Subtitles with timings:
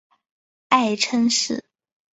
[0.69, 1.63] 爱称是。